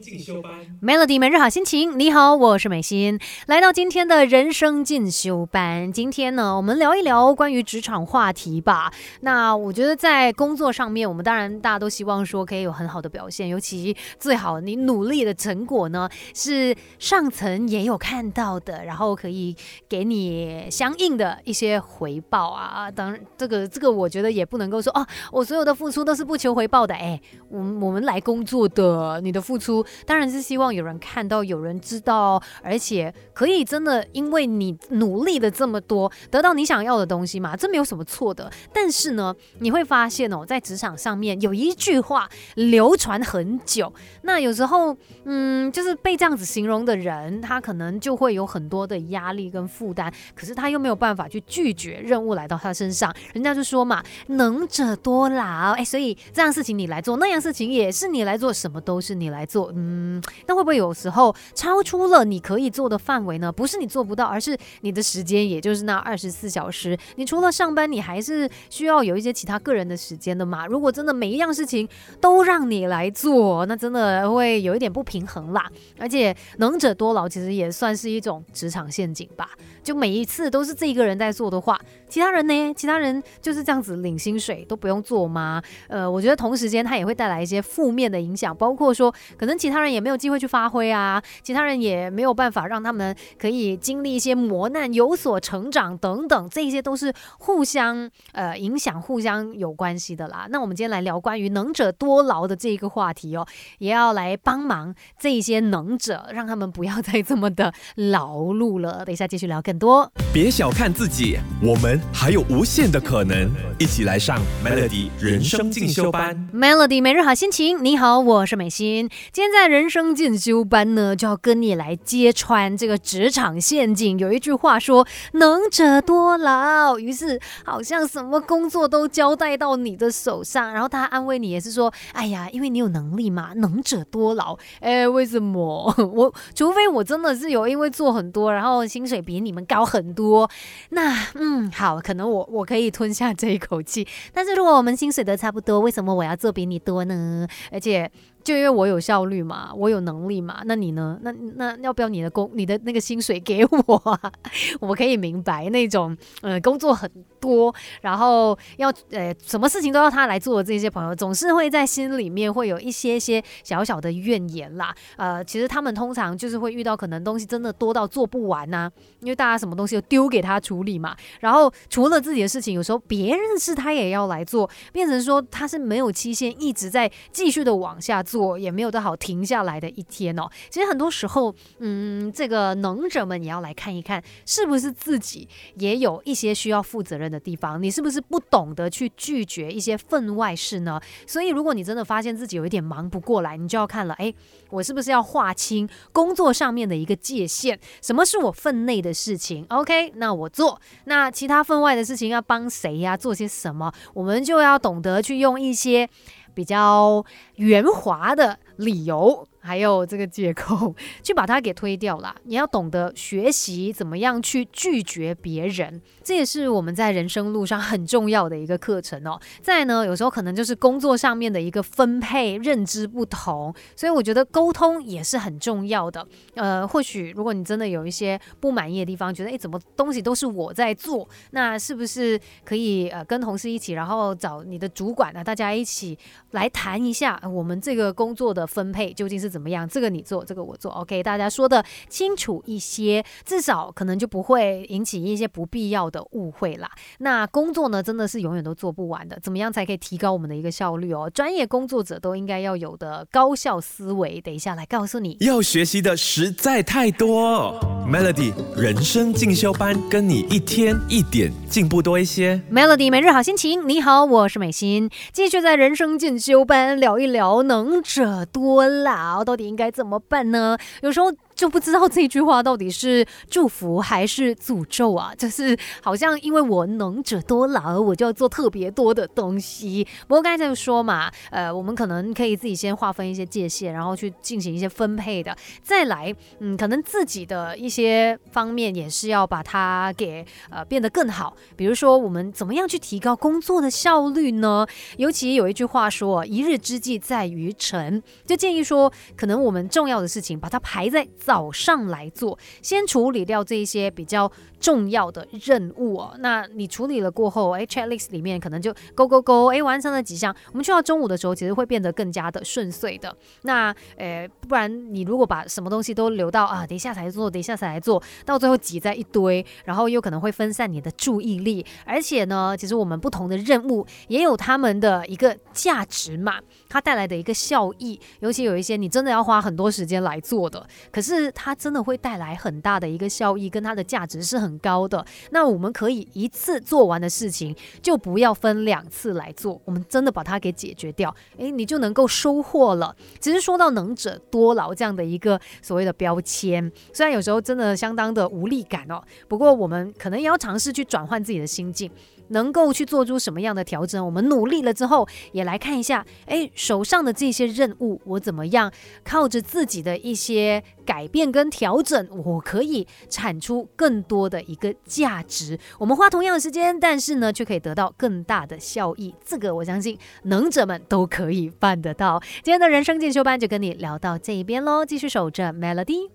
[0.00, 1.98] 进修班，Melody 每日好心情。
[1.98, 5.92] 你好，我是美心，来到今天的人生进修班。
[5.92, 8.90] 今天呢，我们聊一聊关于职场话题吧。
[9.20, 19.54] 那我觉得在工作上面，我们当然大家都希望说可以有很好的表现，尤其最好你努力的成果呢是上层也有看到的，然后可以
[19.86, 22.90] 给你相应的一些回报啊。
[22.90, 26.94] 当然，这个这个我觉得也不能够说哦，我所有的付出都是不求回报的。
[26.94, 27.20] 哎，
[27.50, 29.84] 我我们来工作的，你的付出。
[30.06, 38.50] 当然是希望有人看到，有人知道，而且可以真的因为你努力的这么多，得到你想要的东西嘛，这没有什么错的。
[38.72, 53.14] 但是呢，你会发现哦，在职场上面有一句话流传很久，那有时候，嗯，就是被这样子形容的人，他可能就会有很多的压力跟负担，可是他又没有办法去拒绝任务来到他身上。
[53.32, 59.72] 人家就说嘛，能者多劳，哎，所以这样事情你来做，那样事情也是你来做，什么都是你来做。
[59.80, 63.50] 嗯，那会不会有时候超出了你可以做的范围呢？
[63.50, 70.66] 不是你做不到，而是你的时间也就是那二十四小时，你除了上班，你还是需要有一些其他个人的时间的嘛。
[70.66, 71.88] 如果真的每一样事情
[72.20, 75.70] 都让你来做，那真的会有一点不平衡啦。
[75.98, 79.50] 而且能者多劳其实也算是一种职场陷阱吧。
[79.82, 82.74] 就每一次都是这一个人在做的话，其他人呢？
[82.74, 85.62] 其他人就是这样子领薪水都不用做吗？
[85.88, 89.50] 呃，我觉得同时间他也会带来一些负面的影响，包括说可能。
[89.50, 100.48] 可能其他人也没有机会去发挥啊，其他人也没有办法让他们可以经历一些磨难，有所成长等等，这些都是互相呃影响、互相有关系的啦。
[100.50, 103.46] 那我们今天来聊关于能者多劳的这一个话题哦，
[103.78, 109.04] 也要来帮忙这一些能者，让他们不要再这么的劳碌了。
[109.04, 110.10] 等一下继续聊更多。
[110.34, 113.48] 别小看自己，我们还有无限的可能。
[113.78, 116.36] 一起来上 Melody 人生进修班。
[116.52, 119.08] Melody 每日好心情，你好，我是美心。
[119.32, 124.18] 今天在在人生进修班呢，就要跟你来揭穿这个职场陷阱。
[124.18, 130.72] 有一句话说“能者多劳”，于是好像什么工作都交代到你的手上。
[130.72, 135.94] 然后他安慰你也是说：“哎呀，因为你有能力嘛，能者多劳。”哎，为什么？
[136.10, 140.50] 我除非我真的是有因为做很多，然后薪水比你们高很多，
[140.88, 144.08] 那嗯，好，可能我我可以吞下这一口气。
[144.32, 147.46] 但是如果我们薪水都差不多，为什么我要做比你多呢？
[147.70, 148.10] 而且。
[148.42, 151.18] 就因为我有效率嘛，我有能力嘛，那你呢？
[151.22, 153.96] 那那要不要你的工、你的那个薪水给我？
[154.10, 154.32] 啊？
[154.80, 164.94] 我可以明白那种，呃，工作很多，然后要呃，什么事情都要他来做的这些朋友，总是会在心里面会有一些些小小的怨言啦。
[165.16, 168.90] 呃，其实他们通常就是会遇到可能东西真的多到做不完呐，
[169.20, 171.14] 因为大家什么东西都丢给他处理嘛。
[171.40, 178.22] 然后除了自己的事情，有时候别人的事他也要来做，变成说他是没有期限，一直在继续的往下。
[178.30, 180.48] 做也没有多好停下来的一天哦。
[180.68, 187.82] 其实很多时候，嗯，这个能者们也要来看一看，是不是自己也有一些需要负责任的地方？
[187.82, 191.00] 你是不是不懂得去拒绝一些分外事呢？
[191.26, 194.32] 所以，如果你真的发现自己有一点忙不过来，你就要看了，哎，
[194.70, 197.78] 我是不是要划清工作上面的一个界限？
[198.00, 200.80] 什么是我分内的事情？OK，那我做。
[201.04, 203.16] 那其他分外的事情要帮谁呀？
[203.16, 203.92] 做些什么？
[204.14, 206.08] 我们就要懂得去用一些。
[206.54, 207.24] 比较
[207.56, 209.46] 圆滑的理由。
[209.60, 212.34] 还有这个借口， 去把它给推掉了。
[212.44, 219.38] 你要懂得学习怎么样去拒绝别人，这也是我们在人生路上很重要的一个课程哦。
[219.60, 226.26] 再呢，有时候可能就是工作上面的一个分配认知不同，所以我觉得沟通也是很重要的。
[226.54, 236.18] 呃，或许如果你真的有一些不满意的地方，觉得诶怎么东西都是我在做，那是不是可以呃跟同事一起，然后找你的主管呢，大家一起
[236.52, 239.49] 来谈一下我们这个工作的分配究竟是。
[239.50, 239.86] 怎么样？
[239.88, 246.90] 这个你做，这个我做，OK，大家说的清楚一些，至少可能就不会引起一些不必要的误会啦。
[247.18, 249.38] 那工作呢，真的是永远都做不完的。
[249.42, 251.28] 怎么样才可以提高我们的一个效率哦？
[251.28, 254.40] 专业工作者都应该要有的高效思维。
[254.40, 257.78] 等一下来告诉你，要学习的实在太多。
[258.08, 262.60] Melody 人生进修班，跟你一天一点进步多一些。
[262.70, 269.39] Melody 每日好心情，你好，我是美心，继续在人生进修班聊一聊能者多劳。
[269.44, 270.76] 到底应该怎么办呢？
[271.02, 271.32] 有时候。
[271.60, 275.34] 就不知道这句话到底是祝福还是诅咒啊？
[275.36, 280.02] 就是好像因为我能者多劳，我就要做特别多的东西。
[280.26, 285.54] 不过刚才在说嘛，呃，我们可能可以自己先划分一些界限，然后去进行一些分配的。
[285.82, 291.54] 再来，嗯，可能自己的一些方面也是要把它给呃变得更好。
[291.76, 294.86] 比如说，我们怎么样去提高工作的效率呢？
[295.18, 301.28] 尤其有一句话说：“一日之计在于晨。”就建议说，可能我们重要的事情把它排在。
[301.50, 304.48] 早上来做，先处理掉这一些比较
[304.78, 306.32] 重要的任务哦。
[306.38, 310.54] 那你处理了过后，哎，checklist 里面可能就勾勾勾，哎，完成了几项。
[310.68, 313.36] 我们去到中午的时候，其实会变得更加的顺遂的。
[313.62, 321.84] 那，呃，不然你如果把什么东西都留到啊，等一下才做，等一下才来做到最后挤在一堆，然后又可能会分散你的注意力。
[322.04, 328.20] 而且呢，其实我们不同的任务也有他们的一个价值嘛，它带来的一个效益。
[328.38, 331.39] 尤其有一些你真的要花很多时间来做的，可是。
[331.52, 335.24] 它真的会带来很大的一个效益，跟它的价值是很高的。
[335.52, 339.80] 那我们可以一次做完的事情，就不要分两次来做。
[339.84, 343.14] 我们真的把它给解决掉，诶，你就能够收获了。
[343.38, 352.10] 只是说到能者多劳这样的一个所谓的标签，虽然有时候真的相当的无力感哦，不过我们可能也要尝试去转换自己的心境。
[352.50, 354.24] 能够去做出什么样的调整？
[354.24, 358.92] 我们努力了之后，也来看一下，哎，手上的这些任务，我怎么样
[359.24, 365.78] 靠着自己的一些改变跟调整，我可以产出更多的一个价值。
[365.98, 369.34] 我们花同样的时间，但是呢，却可以得到更大的效益。
[369.44, 372.40] 这个我相信能者们都可以办得到。
[372.62, 376.28] 今天的人生进修班就跟你聊到这一边喽，继续守着 Melody。